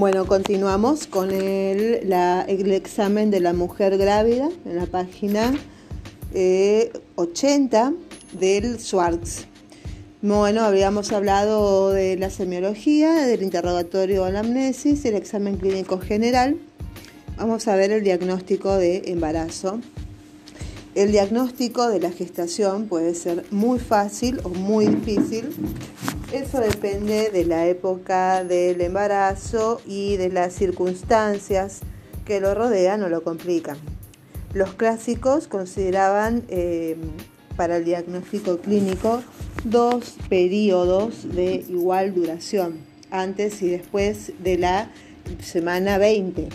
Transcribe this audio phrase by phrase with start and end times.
[0.00, 2.10] Bueno, continuamos con el,
[2.72, 5.52] examen de la mujer grávida en la página
[6.32, 7.92] eh, 80
[8.32, 9.44] del Schwartz.
[10.22, 16.56] Bueno, habíamos hablado de la semiología, del interrogatorio a la amnesis, el examen clínico general.
[17.36, 19.80] Vamos a ver el diagnóstico de embarazo.
[20.94, 25.50] El diagnóstico de la gestación puede ser muy fácil o muy difícil.
[26.32, 31.80] Eso depende de la época del embarazo y de las circunstancias
[32.24, 33.76] que lo rodean o lo complican.
[34.54, 36.96] Los clásicos consideraban eh,
[37.56, 39.24] para el diagnóstico clínico
[39.64, 42.78] dos periodos de igual duración,
[43.10, 44.92] antes y después de la
[45.42, 46.48] semana 20.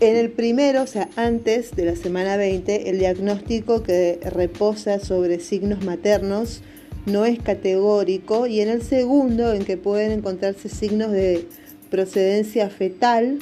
[0.00, 5.38] En el primero, o sea, antes de la semana 20, el diagnóstico que reposa sobre
[5.38, 6.62] signos maternos
[7.06, 11.46] no es categórico y en el segundo, en que pueden encontrarse signos de
[11.90, 13.38] procedencia fetal,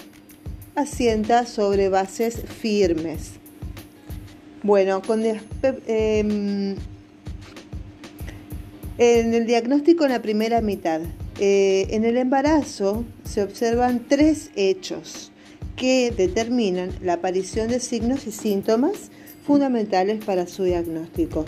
[0.75, 3.33] asienta sobre bases firmes.
[4.63, 6.77] Bueno, con eh,
[8.99, 11.01] en el diagnóstico en la primera mitad,
[11.39, 15.31] eh, en el embarazo se observan tres hechos
[15.77, 19.11] que determinan la aparición de signos y síntomas
[19.47, 21.45] fundamentales para su diagnóstico.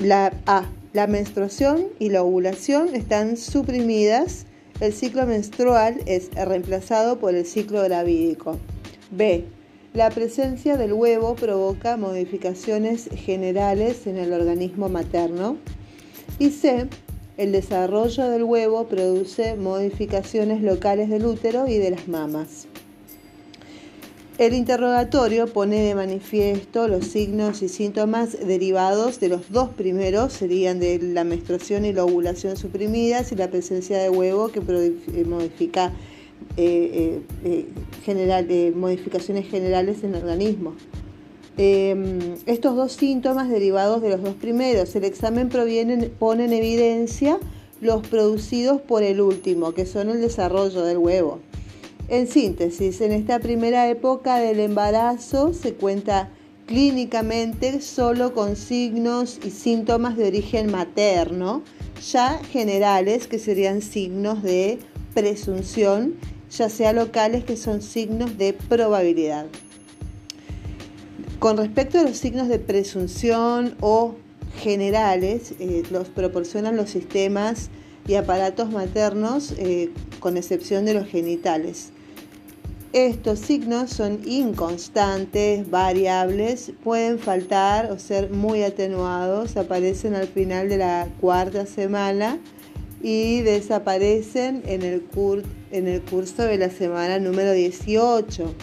[0.00, 0.68] La A.
[0.92, 4.44] La menstruación y la ovulación están suprimidas.
[4.80, 8.58] El ciclo menstrual es reemplazado por el ciclo gravídico.
[9.12, 9.44] B.
[9.92, 15.58] La presencia del huevo provoca modificaciones generales en el organismo materno.
[16.40, 16.88] Y C.
[17.36, 22.66] El desarrollo del huevo produce modificaciones locales del útero y de las mamas.
[24.36, 30.80] El interrogatorio pone de manifiesto los signos y síntomas derivados de los dos primeros, serían
[30.80, 34.60] de la menstruación y la ovulación suprimidas y la presencia de huevo que
[35.24, 35.92] modifica
[36.56, 37.68] eh, eh,
[38.06, 40.74] eh, modificaciones generales en el organismo.
[41.56, 47.38] Eh, estos dos síntomas derivados de los dos primeros, el examen proviene, pone en evidencia
[47.80, 51.38] los producidos por el último, que son el desarrollo del huevo.
[52.08, 56.28] En síntesis, en esta primera época del embarazo se cuenta
[56.66, 61.62] clínicamente solo con signos y síntomas de origen materno,
[62.06, 64.80] ya generales que serían signos de
[65.14, 66.14] presunción,
[66.50, 69.46] ya sea locales que son signos de probabilidad.
[71.38, 74.14] Con respecto a los signos de presunción o
[74.58, 77.70] generales, eh, los proporcionan los sistemas
[78.06, 81.93] y aparatos maternos, eh, con excepción de los genitales.
[82.94, 90.76] Estos signos son inconstantes, variables, pueden faltar o ser muy atenuados, aparecen al final de
[90.76, 92.38] la cuarta semana
[93.02, 95.02] y desaparecen en el,
[96.02, 98.54] curso de la semana número 18.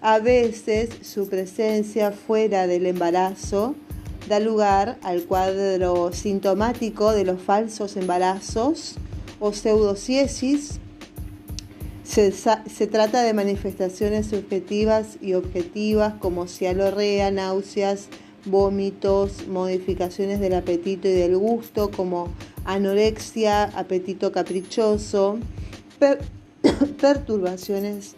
[0.00, 3.74] A veces su presencia fuera del embarazo
[4.28, 8.94] da lugar al cuadro sintomático de los falsos embarazos
[9.40, 10.78] o pseudociesis.
[12.10, 18.08] Se, trata de manifestaciones subjetivas y objetivas como cialorrea, náuseas,
[18.44, 22.26] vómitos, modificaciones del apetito y del gusto como
[22.64, 25.38] anorexia, apetito caprichoso,
[26.00, 26.18] per
[27.00, 28.16] perturbaciones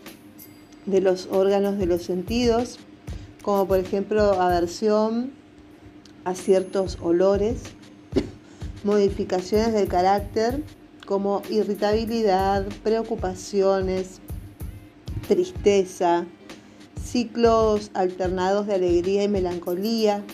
[0.87, 2.79] de los órganos de los sentidos,
[3.43, 5.33] como por ejemplo aversión
[6.25, 7.61] a ciertos olores,
[8.85, 10.63] modificaciones del carácter
[11.07, 14.21] como irritabilidad, preocupaciones,
[15.29, 16.27] tristeza,
[17.03, 20.25] ciclos alternados de alegría y melancolía,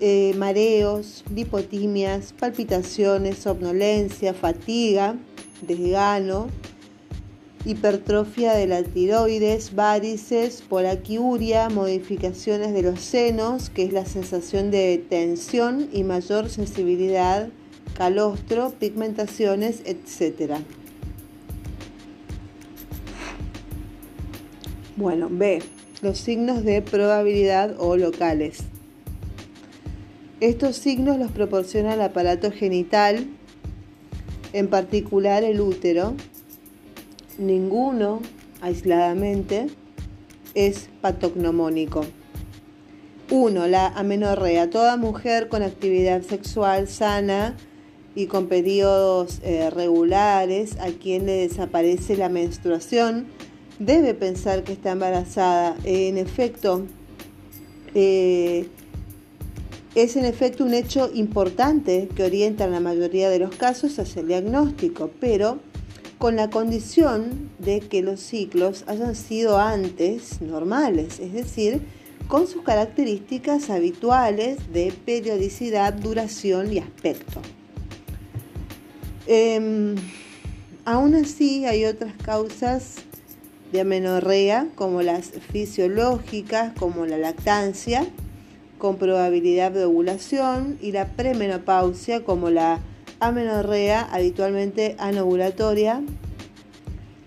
[0.00, 5.16] eh, mareos, lipotimias, palpitaciones, somnolencia, fatiga,
[5.62, 6.48] desgano,
[7.64, 15.04] hipertrofia de la tiroides, varices, polaquiuria, modificaciones de los senos, que es la sensación de
[15.08, 17.48] tensión y mayor sensibilidad,
[17.96, 20.56] calostro, pigmentaciones, etc.
[24.96, 25.62] Bueno, B.
[26.02, 28.64] Los signos de probabilidad o locales.
[30.40, 33.26] Estos signos los proporciona el aparato genital,
[34.52, 36.14] en particular el útero.
[37.38, 38.20] Ninguno
[38.60, 39.68] aisladamente
[40.54, 42.04] es patognomónico.
[43.30, 43.66] 1.
[43.66, 44.70] La amenorrea.
[44.70, 47.56] Toda mujer con actividad sexual sana
[48.18, 53.26] y con periodos eh, regulares a quien le desaparece la menstruación
[53.78, 55.76] debe pensar que está embarazada.
[55.84, 56.84] En efecto,
[57.94, 58.66] eh,
[59.94, 64.22] es en efecto un hecho importante que orienta en la mayoría de los casos hacia
[64.22, 65.60] el diagnóstico, pero
[66.18, 71.82] con la condición de que los ciclos hayan sido antes normales, es decir,
[72.26, 77.40] con sus características habituales de periodicidad, duración y aspecto.
[79.30, 79.94] Em,
[80.86, 82.94] aún así hay otras causas
[83.72, 88.06] de amenorrea como las fisiológicas, como la lactancia,
[88.78, 92.80] con probabilidad de ovulación, y la premenopausia como la
[93.20, 96.00] amenorrea habitualmente anovulatoria,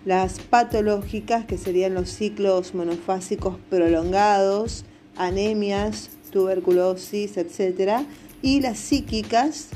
[0.03, 4.85] las patológicas que serían los ciclos monofásicos prolongados,
[5.17, 8.07] anemias, tuberculosis, etc.
[8.41, 9.67] Y las psíquicas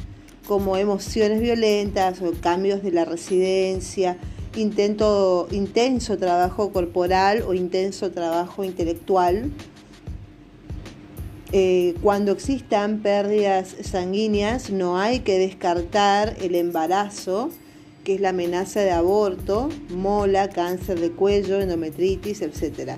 [0.47, 4.17] como emociones violentas o cambios de la residencia,
[4.55, 9.51] intento, intenso trabajo corporal o intenso trabajo intelectual.
[11.51, 17.49] Eh, cuando existan pérdidas sanguíneas no hay que descartar el embarazo,
[18.03, 22.97] que es la amenaza de aborto, mola, cáncer de cuello, endometritis, etc.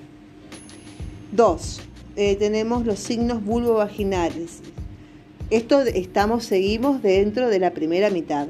[1.31, 1.81] 2.
[2.15, 4.61] Eh, tenemos los signos vulvovaginales.
[5.49, 8.47] Esto estamos, seguimos dentro de la primera mitad.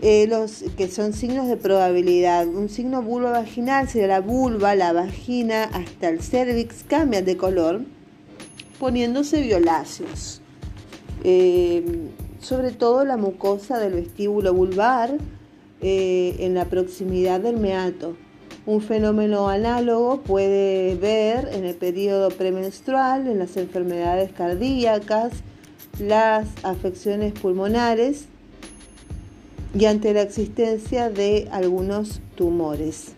[0.00, 2.46] Eh, los que son signos de probabilidad.
[2.46, 7.80] Un signo vulvovaginal sería la vulva, la vagina, hasta el cervix cambian de color,
[8.78, 10.40] poniéndose violáceos.
[11.24, 11.82] Eh,
[12.40, 15.16] sobre todo la mucosa del vestíbulo vulvar
[15.80, 18.16] en la proximidad del meato.
[18.66, 25.32] Un fenómeno análogo puede ver en el periodo premenstrual, en las enfermedades cardíacas,
[25.98, 28.26] las afecciones pulmonares
[29.78, 33.12] y ante la existencia de algunos tumores.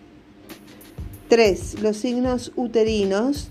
[1.29, 1.83] 3.
[1.83, 3.51] Los signos uterinos.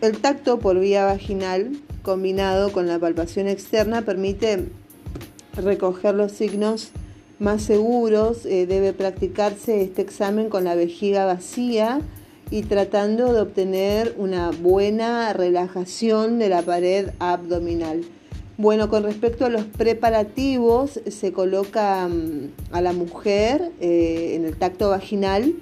[0.00, 1.72] El tacto por vía vaginal
[2.02, 4.68] combinado con la palpación externa permite
[5.54, 6.90] recoger los signos
[7.38, 12.00] más seguros, eh, debe practicarse este examen con la vejiga vacía
[12.50, 18.04] y tratando de obtener una buena relajación de la pared abdominal.
[18.58, 24.56] Bueno, con respecto a los preparativos, se coloca mm, a la mujer eh, en el
[24.56, 25.54] tacto vaginal.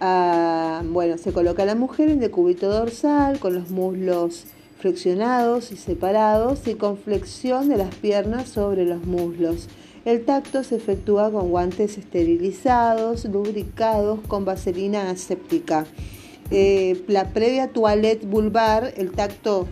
[0.00, 4.46] Ah, bueno, se coloca a la mujer en decúbito dorsal con los muslos
[4.80, 9.68] flexionados y separados y con flexión de las piernas sobre los muslos.
[10.06, 15.84] El tacto se efectúa con guantes esterilizados, lubricados con vaselina aséptica.
[16.50, 19.68] Eh, la previa toilette vulvar, el tacto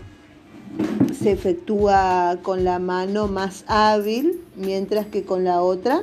[1.19, 6.02] se efectúa con la mano más hábil, mientras que con la otra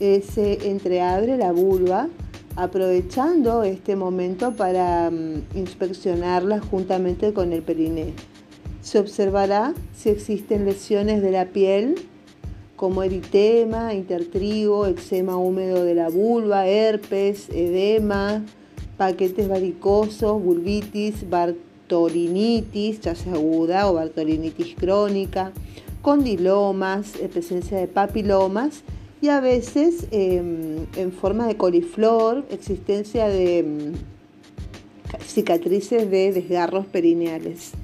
[0.00, 2.08] eh, se entreabre la vulva,
[2.56, 8.12] aprovechando este momento para mm, inspeccionarla juntamente con el periné.
[8.82, 11.94] Se observará si existen lesiones de la piel
[12.82, 18.44] como eritema, intertrigo, eczema húmedo de la vulva, herpes, edema,
[18.96, 25.52] paquetes varicosos, vulvitis, bartolinitis, ya aguda o bartolinitis crónica,
[26.02, 28.82] condilomas, presencia de papilomas
[29.20, 33.92] y a veces em, en forma de coliflor, existencia de em,
[35.24, 37.74] cicatrices de desgarros perineales.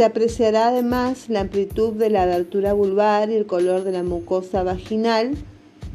[0.00, 4.62] Se apreciará además la amplitud de la abertura vulvar y el color de la mucosa
[4.62, 5.34] vaginal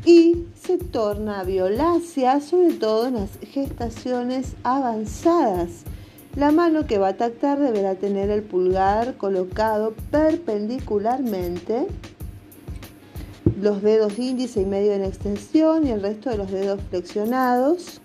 [0.05, 5.85] y se torna violácea, sobre todo en las gestaciones avanzadas.
[6.35, 11.87] La mano que va a tactar deberá tener el pulgar colocado perpendicularmente,
[13.59, 18.01] los dedos índice y medio en extensión y el resto de los dedos flexionados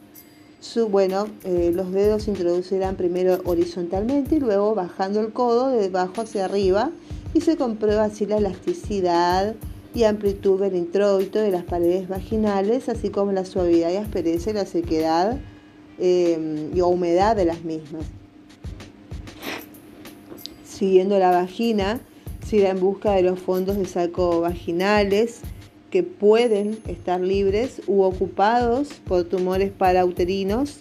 [0.91, 6.21] bueno, eh, los dedos se introducirán primero horizontalmente y luego bajando el codo de abajo
[6.21, 6.91] hacia arriba
[7.33, 9.55] y se comprueba así la elasticidad
[9.95, 14.53] y amplitud del introito de las paredes vaginales, así como la suavidad y aspereza y
[14.53, 15.39] la sequedad
[15.99, 18.05] em, y humedad de las mismas.
[20.65, 22.01] Siguiendo la vagina,
[22.47, 25.41] se irá en busca de los fondos de saco vaginales,
[25.91, 30.81] que pueden estar libres u ocupados por tumores parauterinos.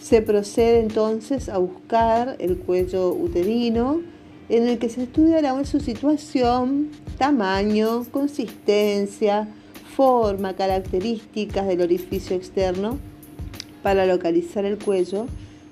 [0.00, 4.02] Se procede entonces a buscar el cuello uterino,
[4.48, 9.48] en el que se estudiará su situación, tamaño, consistencia,
[9.96, 12.98] forma, características del orificio externo.
[13.82, 15.26] Para localizar el cuello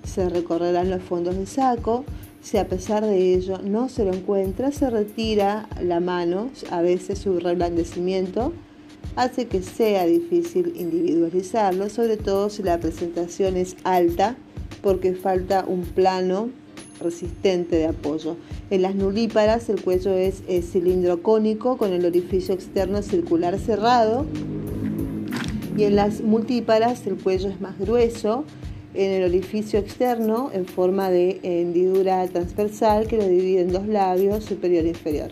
[0.04, 2.04] se recorrerán los fondos del saco,
[2.40, 7.18] si a pesar de ello no se lo encuentra, se retira la mano, a veces
[7.18, 8.52] su reblandecimiento
[9.16, 14.36] hace que sea difícil individualizarlo, sobre todo si la presentación es alta
[14.82, 16.50] porque falta un plano
[17.00, 18.36] resistente de apoyo.
[18.70, 24.26] En las nulíparas el cuello es, cilindro cónico con el orificio externo circular cerrado
[25.76, 28.44] Y en las multíparas el cuello es más grueso,
[28.94, 34.44] en el orificio externo en forma de hendidura transversal que lo divide en dos labios,
[34.44, 35.30] superior e inferior.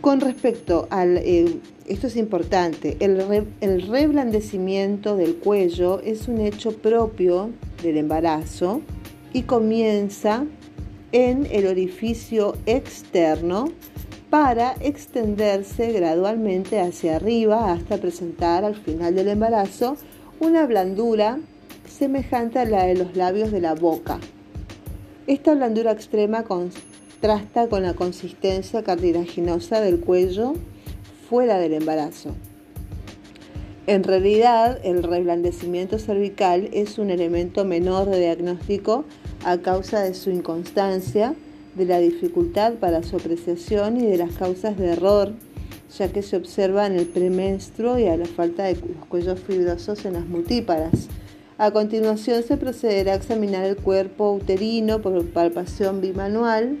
[0.00, 6.72] Con respecto al, eh, esto es importante, el, el reblandecimiento del cuello es un hecho
[6.72, 7.50] propio
[7.82, 8.80] del embarazo
[9.32, 10.46] y comienza
[11.12, 13.72] en el orificio externo
[14.30, 19.96] para extenderse gradualmente hacia arriba hasta presentar al final del embarazo
[20.40, 21.38] una blandura
[21.98, 24.20] semejante a la de los labios de la boca.
[25.26, 30.54] Esta blandura extrema contrasta con la consistencia cartilaginosa del cuello
[31.28, 32.34] fuera del embarazo.
[33.88, 39.04] En realidad, el reblandecimiento cervical es un elemento menor de diagnóstico
[39.44, 41.34] a causa de su inconstancia,
[41.74, 45.32] de la dificultad para su apreciación y de las causas de error,
[45.96, 50.04] ya que se observa en el premenstruo y a la falta de los cuellos fibrosos
[50.04, 51.08] en las multíparas.
[51.60, 56.78] A continuación se procederá a examinar el cuerpo uterino por palpación bimanual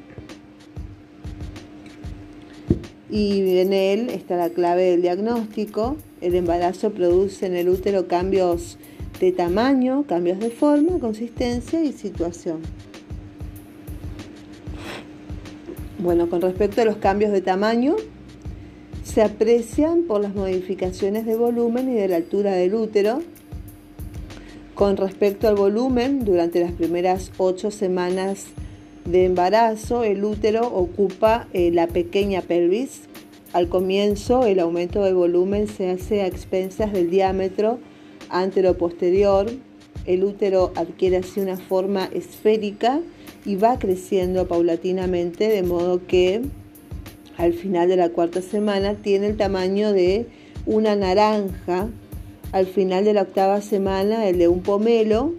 [3.10, 5.96] y en él está la clave del diagnóstico.
[6.20, 8.78] El embarazo produce en el útero cambios
[9.18, 12.60] de tamaño, cambios de forma, consistencia y situación.
[15.98, 17.96] Bueno, con respecto a los cambios de tamaño,
[19.02, 23.22] se aprecian por las modificaciones de volumen y de la altura del útero,
[24.78, 28.46] con respecto al volumen, durante las primeras ocho semanas
[29.06, 33.00] de embarazo, el útero ocupa eh, la pequeña pelvis.
[33.52, 37.80] Al comienzo, el aumento del volumen se hace a expensas del diámetro
[38.28, 39.50] antero-posterior.
[40.06, 43.00] El útero adquiere así una forma esférica
[43.44, 46.42] y va creciendo paulatinamente, de modo que
[47.36, 50.28] al final de la cuarta semana tiene el tamaño de
[50.66, 51.88] una naranja
[52.52, 55.34] al final de la octava semana el de un pomelo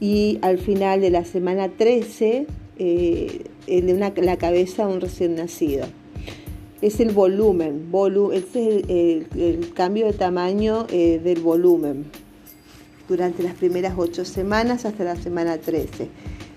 [0.00, 2.46] y al final de la semana 13
[2.78, 5.86] eh, el de la cabeza de un recién nacido.
[6.82, 7.90] Es el volumen,
[8.34, 12.04] este es el, cambio de tamaño eh, del volumen
[13.08, 16.08] durante las primeras ocho semanas hasta la semana 13.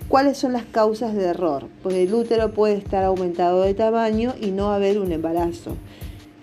[0.08, 1.68] ¿Cuáles son las causas de error?
[1.82, 5.76] Pues el útero puede estar aumentado de tamaño y no haber un embarazo.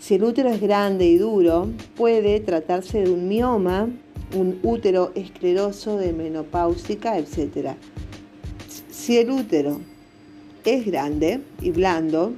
[0.07, 3.89] Si el útero es grande y duro, puede tratarse de un mioma,
[4.37, 7.71] un útero escleroso de menopáusica, etc.
[8.89, 9.81] Si el útero
[10.63, 12.31] es grande y blando,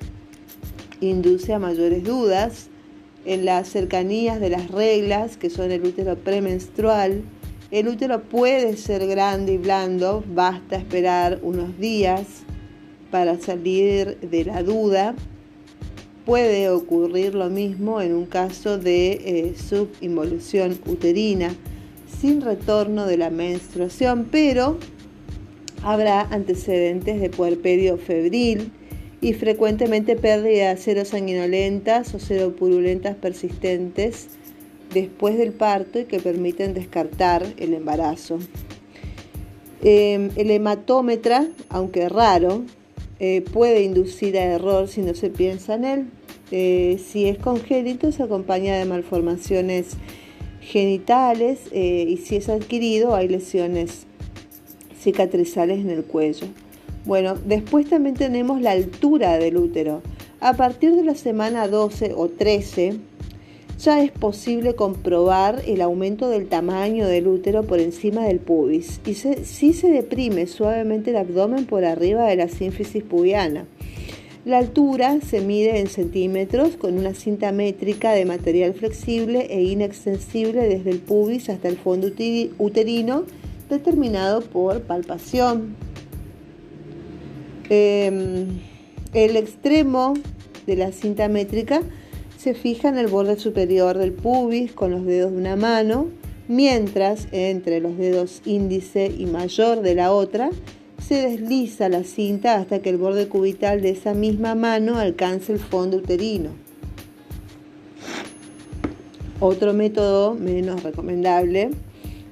[0.99, 2.69] induce a mayores dudas
[3.23, 7.21] en las cercanías de las reglas, que son el útero premenstrual.
[7.69, 12.25] El útero puede ser grande y blando, basta esperar unos días
[13.11, 15.13] para salir de la duda
[16.29, 21.55] Puede ocurrir lo mismo en un caso de eh, subinvolución uterina
[22.21, 24.77] sin retorno de la menstruación, pero
[25.81, 28.71] habrá antecedentes de puerperio febril
[29.21, 34.27] y frecuentemente pérdida de sanguinolentas o seropurulentas persistentes
[34.93, 38.38] después del parto y que permiten descartar el embarazo.
[39.81, 42.65] Em, el hematómetra, aunque raro,
[43.19, 46.05] eh, puede inducir a error si no se piensa en él.
[46.51, 49.97] Eh, si es congénito, se acompaña de malformaciones
[50.61, 54.05] genitales eh, y si es adquirido, hay lesiones
[54.99, 56.47] cicatrizales en el cuello.
[57.05, 60.01] Bueno, después también tenemos la altura del útero.
[60.41, 62.97] A partir de la semana 12 o 13,
[63.79, 69.13] ya es posible comprobar el aumento del tamaño del útero por encima del pubis y
[69.13, 73.65] si se deprime suavemente el abdomen por arriba de la sínfisis pubiana.
[74.45, 80.67] La altura se mide en centímetros con una cinta métrica de material flexible e inextensible
[80.67, 82.07] desde el pubis hasta el fondo
[82.57, 83.24] uterino
[83.69, 85.75] determinado por palpación.
[87.69, 88.59] Em,
[89.13, 90.15] el extremo
[90.65, 91.81] de la cinta métrica
[92.39, 96.08] se fija en el borde superior del pubis con los dedos de una mano,
[96.48, 100.50] mientras entre los dedos índice y mayor de la otra
[101.05, 105.60] se desliza la cinta hasta que el borde cubital de esa misma mano alcance el
[105.60, 106.51] fondo uterino.
[109.41, 111.72] Otro método menos recomendable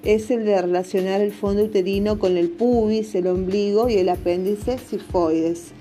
[0.04, 4.78] es el de relacionar el fondo uterino con el pubis, el ombligo y el apéndice
[4.78, 5.74] sifoides.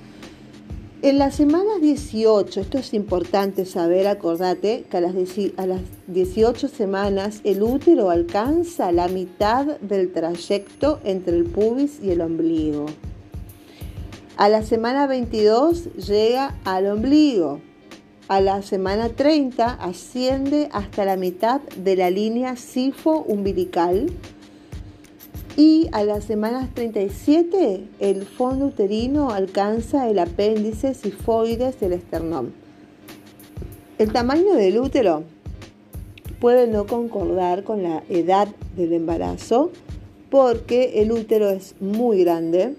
[1.02, 5.12] En las semanas 18, esto es importante saber, acordate que a las,
[6.06, 12.86] 18 semanas el útero alcanza la mitad del trayecto entre el pubis y el ombligo.
[14.38, 17.60] A la semana 22 llega al ombligo
[18.28, 24.06] A la semana 30 asciende hasta la mitad de la línea sifo-umbilical
[25.56, 32.52] y a las semanas 37 el fondo uterino alcanza el apéndice sifoides del esternón.
[33.98, 35.24] El tamaño del útero
[36.40, 39.70] puede no concordar con la edad del embarazo
[40.30, 42.76] porque el útero es muy grande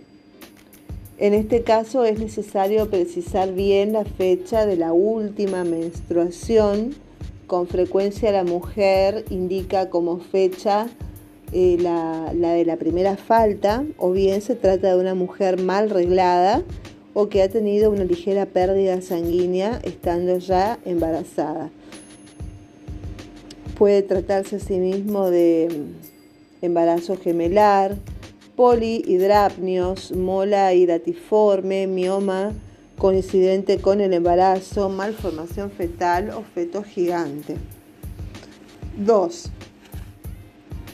[1.19, 6.93] en este caso es necesario precisar bien la fecha de la última menstruación.
[7.47, 10.87] Con frecuencia la mujer indica como fecha
[11.51, 16.63] eh, la, de la primera falta o bien se trata de una mujer mal reglada
[17.13, 21.69] o que ha tenido una ligera pérdida sanguínea estando ya embarazada.
[23.77, 25.67] Puede tratarse asimismo de
[26.61, 27.95] embarazo gemelar,
[28.55, 32.53] polihidrapnios, mola hidatiforme, mioma
[32.97, 37.57] coincidente con el embarazo, malformación fetal o feto gigante.
[38.97, 39.51] 2.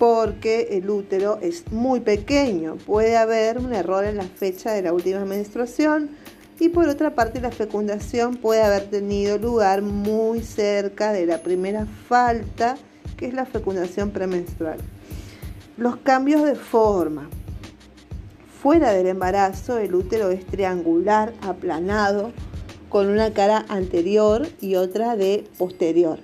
[0.04, 4.92] Porque el útero es muy pequeño, puede haber un error en la fecha de la
[4.92, 6.10] última menstruación
[6.60, 11.88] y por otra parte la fecundación puede haber tenido lugar muy cerca de la primera
[12.10, 12.76] falta,
[13.16, 14.78] que es la fecundación premenstrual.
[15.78, 17.30] Los cambios de forma.
[18.62, 22.34] Fuera del embarazo, el útero es triangular, aplanado,
[22.90, 26.20] con una cara anterior y otra de posterior.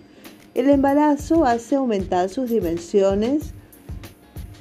[0.53, 3.53] El embarazo hace aumentar sus dimensiones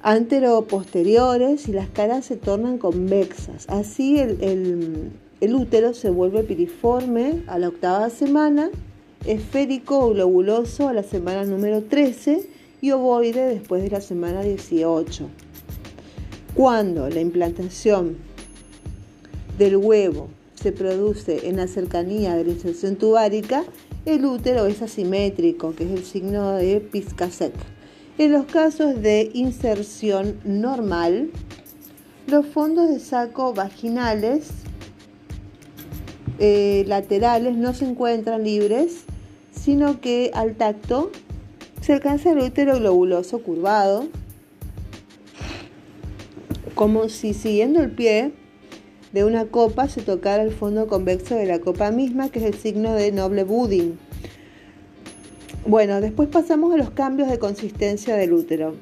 [0.08, 3.66] antero-posteriores y las caras se tornan convexas.
[3.68, 5.10] Así el,
[5.42, 8.70] el útero se vuelve piriforme a la octava semana,
[9.26, 12.48] esférico o globuloso a la semana número 13
[12.80, 15.28] y ovoide después de la semana 18.
[16.54, 18.16] Cuando la implantación
[19.58, 23.62] del huevo se produce en la cercanía de la inserción tubárica,
[24.06, 27.52] el útero es asimétrico, que es el signo de Piscasek.
[28.18, 31.30] En los casos de inserción normal,
[32.26, 34.48] los fondos de saco vaginales
[36.40, 39.04] eh, laterales no se encuentran libres,
[39.52, 41.12] sino que al tacto
[41.80, 44.08] se alcanza el útero globuloso curvado,
[46.74, 48.32] como si siguiendo el pie
[49.12, 52.54] de una copa se tocara el fondo convexo de la copa misma, que es el
[52.54, 54.07] signo de noble budding.
[55.68, 58.76] Bueno, después pasamos a los cambios de consistencia del útero.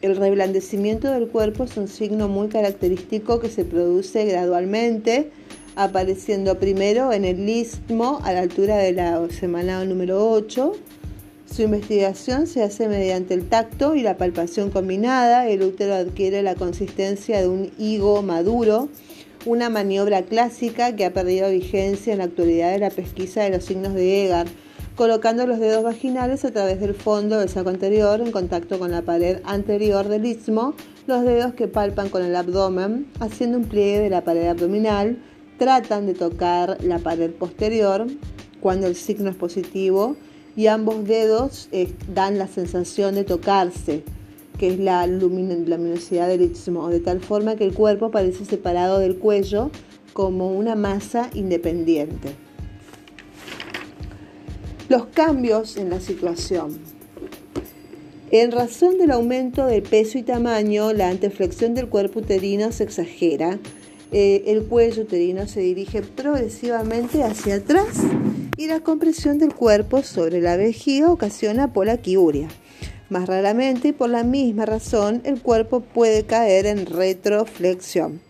[0.00, 5.30] El reblandecimiento del cuerpo es un signo muy característico que se produce gradualmente,
[5.76, 10.72] apareciendo primero en el istmo a la altura de la semana número 8,
[11.46, 15.46] su investigación se hace mediante el tacto y la palpación combinada.
[15.46, 18.88] El útero adquiere la consistencia de un higo maduro,
[19.46, 23.64] una maniobra clásica que ha perdido vigencia en la actualidad de la pesquisa de los
[23.64, 24.48] signos de Egar,
[24.96, 29.02] colocando los dedos vaginales a través del fondo del saco anterior en contacto con la
[29.02, 30.74] pared anterior del istmo,
[31.06, 35.18] los dedos que palpan con el abdomen, haciendo un pliegue de la pared abdominal,
[35.58, 38.06] tratan de tocar la pared posterior
[38.60, 40.16] cuando el signo es positivo
[40.56, 44.04] y ambos dedos eh, dan la sensación de tocarse,
[44.58, 49.16] que es la luminosidad del istmo, de tal forma que el cuerpo parece separado del
[49.16, 49.70] cuello
[50.12, 52.36] como una masa independiente.
[54.88, 56.78] Los cambios en la situación.
[58.30, 63.58] En razón del aumento del peso y tamaño, la anteflexión del cuerpo uterino se exagera.
[64.10, 67.98] Eh, el cuello uterino se dirige progresivamente hacia atrás
[68.56, 72.48] y la compresión del cuerpo sobre la vejiga ocasiona polaquiuria.
[73.08, 78.20] Más raramente y por la misma razón el cuerpo puede caer en retroflexión.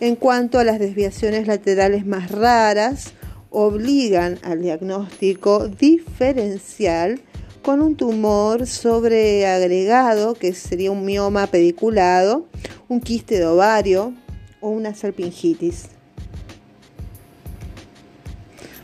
[0.00, 3.14] En cuanto a las desviaciones laterales más raras,
[3.58, 7.22] obligan al diagnóstico diferencial
[7.62, 12.44] con un tumor sobreagregado, que sería un mioma pediculado,
[12.88, 14.12] un quiste de ovario
[14.60, 15.86] o una salpingitis.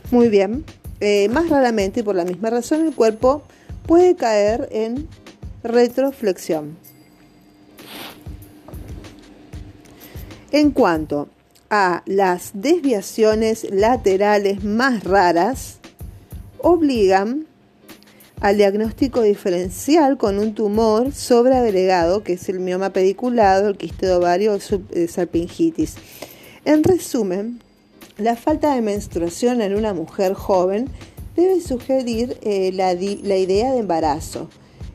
[0.09, 0.65] Muy bien.
[1.01, 3.43] Eh, más raramente y por la misma razón el cuerpo
[3.85, 5.07] puede caer en
[5.61, 6.79] retroflexión.
[10.51, 11.27] En cuanto
[11.75, 15.79] a las desviaciones laterales más raras,
[16.59, 17.47] obligan
[18.41, 24.53] al diagnóstico diferencial con un tumor sobreagregado, que es el mioma pediculado, el quiste ovario
[24.53, 24.59] o
[25.07, 25.95] salpingitis.
[26.63, 27.59] En resumen,
[28.19, 30.89] la falta de menstruación en una mujer joven
[31.35, 34.47] debe sugerir eh, la idea de embarazo.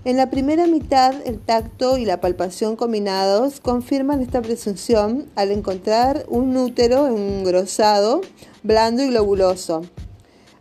[0.04, 6.24] En la primera mitad, el tacto y la palpación combinados confirman esta presunción al encontrar
[6.28, 8.20] un útero engrosado,
[8.62, 9.82] blando y globuloso.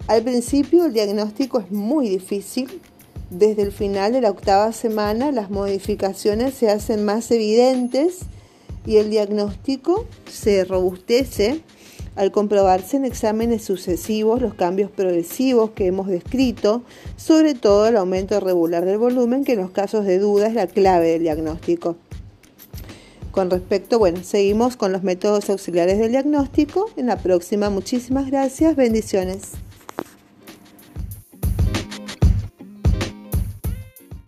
[0.08, 2.82] Al principio el diagnóstico es muy difícil.
[3.30, 8.20] Desde el final de la octava semana las modificaciones se hacen más evidentes
[8.88, 11.62] y el diagnóstico se robustece
[12.18, 16.82] al comprobarse en exámenes sucesivos los cambios progresivos que hemos descrito,
[17.16, 20.68] sobre todo el aumento regular del volumen, que en los casos de duda es la
[20.68, 21.96] clave del diagnóstico.
[23.32, 26.90] Con respecto, bueno, seguimos con los métodos auxiliares del diagnóstico.
[26.98, 29.52] En la próxima, muchísimas gracias, bendiciones.